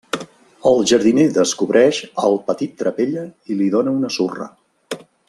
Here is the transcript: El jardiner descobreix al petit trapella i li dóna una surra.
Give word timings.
El 0.69 0.79
jardiner 0.91 1.25
descobreix 1.35 1.99
al 2.29 2.39
petit 2.49 2.75
trapella 2.83 3.27
i 3.53 3.59
li 3.63 3.69
dóna 3.77 3.97
una 4.03 4.15
surra. 4.21 4.49